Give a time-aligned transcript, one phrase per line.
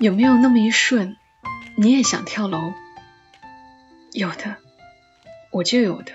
[0.00, 1.18] 有没有那么一瞬，
[1.76, 2.72] 你也想跳楼？
[4.12, 4.56] 有的，
[5.50, 6.12] 我就有的。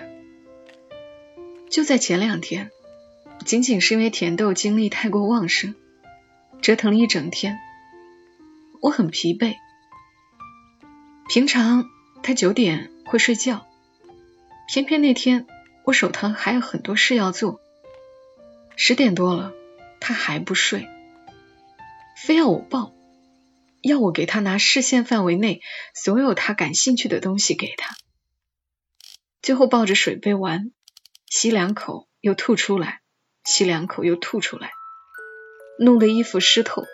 [1.70, 2.72] 就在前两天，
[3.44, 5.76] 仅仅是因为甜豆精力太过旺盛，
[6.60, 7.60] 折腾了一整天，
[8.80, 9.54] 我很疲惫。
[11.28, 11.84] 平常
[12.24, 13.68] 他九点会睡觉，
[14.66, 15.46] 偏偏那天
[15.84, 17.60] 我手头还有很多事要做，
[18.74, 19.52] 十点多了
[20.00, 20.88] 他还不睡，
[22.16, 22.92] 非要我抱，
[23.86, 25.60] 要我给他拿视线范围内
[25.94, 27.94] 所有他感兴趣的东西给他，
[29.42, 30.72] 最后抱着水杯玩，
[31.30, 33.00] 吸两口又吐出来，
[33.44, 34.72] 吸两口又吐出来，
[35.78, 36.84] 弄得衣服湿透，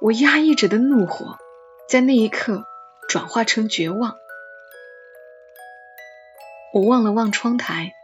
[0.00, 1.38] 我压抑着的怒火。
[1.88, 2.64] 在那一刻，
[3.08, 4.18] 转化成绝望。
[6.74, 7.94] 我望了望窗台，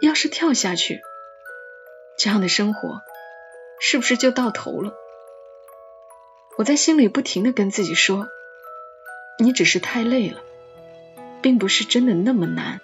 [0.00, 1.00] 要是跳下去，
[2.18, 3.02] 这样的生活
[3.80, 4.94] 是不是就到头了？
[6.56, 8.28] 我在心里不停的跟自己说
[9.38, 10.40] ：“你只是太累了，
[11.42, 12.80] 并不是真的那么难。”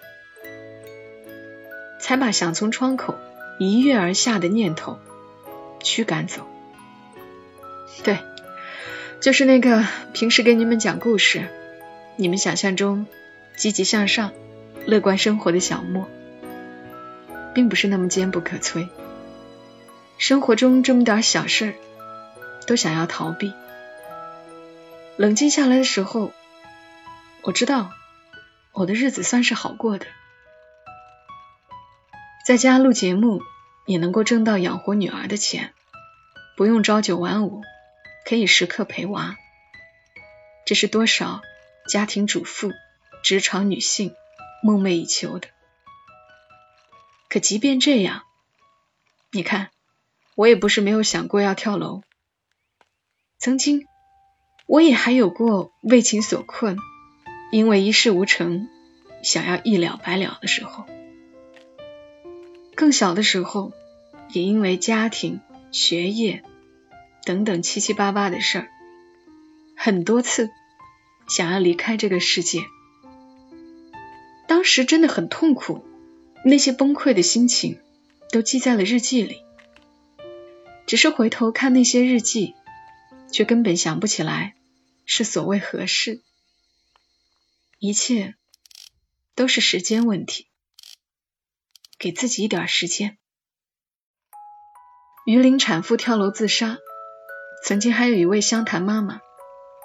[2.01, 3.19] 才把想从窗口
[3.59, 4.99] 一跃而下的念头
[5.83, 6.47] 驱赶走。
[8.03, 8.19] 对。
[9.21, 11.47] 就是那个平时给你们讲故事，
[12.17, 13.07] 你们想象中
[13.57, 14.33] 积极向上、
[14.85, 16.09] 乐观生活的小莫，
[17.55, 18.89] 并不是那么坚不可摧。
[20.23, 21.75] 生活中这么点小事儿，
[22.69, 23.53] 都想要逃避。
[25.17, 26.33] 冷静下来的时候，
[27.43, 27.91] 我知道
[28.71, 30.07] 我的日子算是好过的，
[32.47, 33.43] 在家录节目
[33.85, 35.75] 也能够挣到养活女儿的钱，
[36.57, 37.61] 不用朝九晚五。
[38.25, 39.35] 可以时刻陪娃，
[40.65, 41.43] 这是多少
[41.89, 42.71] 家庭主妇、
[43.25, 44.15] 职场女性
[44.63, 45.49] 梦寐以求的。
[47.29, 48.23] 可即便这样，
[49.33, 49.71] 你看，
[50.35, 52.03] 我也不是没有想过要跳楼。
[53.39, 53.87] 曾经，
[54.67, 56.77] 我也还有过为情所困，
[57.51, 58.69] 因为一事无成，
[59.23, 60.87] 想要一了百了的时候。
[62.75, 63.73] 更小的时候，
[64.33, 65.41] 也因为家庭、
[65.71, 66.43] 学业。
[67.25, 68.69] 等等七七八八的事儿，
[69.77, 70.51] 很多次
[71.29, 72.65] 想要离开这个世界，
[74.49, 75.85] 当时真的很痛苦，
[76.45, 77.79] 那些崩溃的心情
[78.33, 79.37] 都记在了日记里。
[80.93, 82.55] 只是回头看那些日记，
[83.33, 84.55] 却根本想不起来
[85.07, 86.21] 是所谓何事。
[87.79, 88.35] 一切
[89.35, 90.51] 都是时间问题，
[91.99, 93.17] 给自己一点时间。
[95.25, 96.77] 榆林产妇跳楼自杀。
[97.65, 99.23] 曾经还有一位湘潭妈妈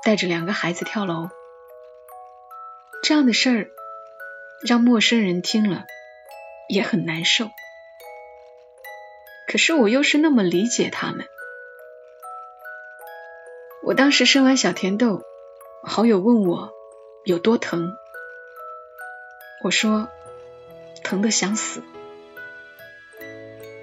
[0.04, 1.30] 带着两个孩子跳楼，
[3.02, 3.70] 这样的事儿
[4.62, 5.86] 让陌生人听了
[6.68, 7.50] 也很难受。
[9.48, 11.26] 可是我又是那么理解他们。
[13.82, 15.22] 我当时生完小甜豆，
[15.84, 16.74] 好友问我
[17.24, 17.96] 有多疼，
[19.64, 20.10] 我说
[21.04, 21.82] 疼得想死。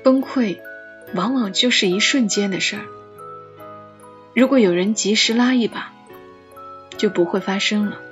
[0.02, 0.60] 崩溃
[1.14, 2.84] 往往就是一瞬间的事儿。
[4.34, 5.94] 如果有人及时拉一把，
[6.98, 8.02] 就不会发生了。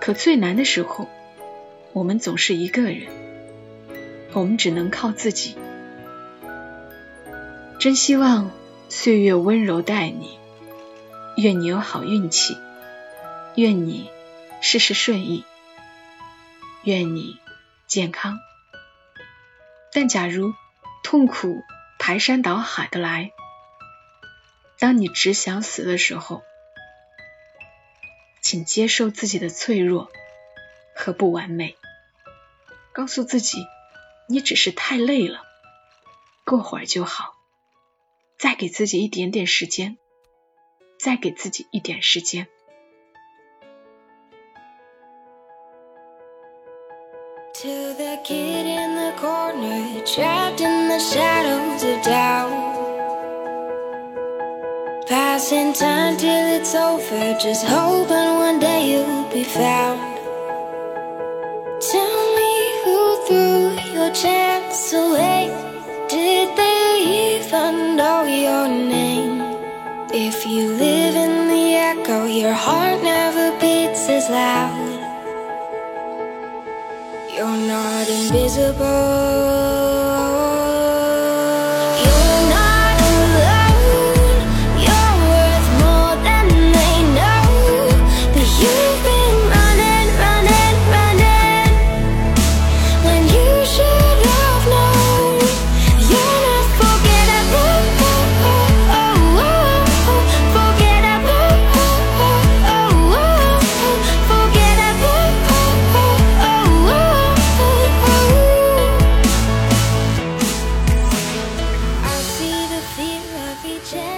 [0.00, 1.10] 可最难的时候，
[1.92, 3.08] 我们总是一个人，
[4.32, 5.58] 我们只能靠自己。
[7.84, 8.50] 真希望
[8.88, 10.38] 岁月温柔待你，
[11.36, 12.56] 愿你有好运气，
[13.56, 14.10] 愿你
[14.62, 15.44] 事事顺意，
[16.84, 17.38] 愿你
[17.86, 18.38] 健康。
[19.92, 20.54] 但假如
[21.02, 21.62] 痛苦
[21.98, 23.32] 排山倒海的来，
[24.78, 26.42] 当你只想死的时候，
[28.40, 30.10] 请接受自己的脆弱
[30.96, 31.76] 和不完美，
[32.94, 33.58] 告诉自己，
[34.26, 35.42] 你只是太累了，
[36.46, 37.33] 过会儿就好。
[38.44, 39.96] 再给自己一点点时间，
[40.98, 42.46] 再给自己一点时间。
[55.08, 59.98] Passing time till it's over, just hoping one day you'll be found.
[61.80, 62.52] Tell me
[62.84, 65.33] who threw your chance away.
[70.16, 74.78] If you live in the echo, your heart never beats as loud.
[77.34, 79.73] You're not invisible.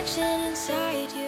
[0.07, 1.26] reflection inside you.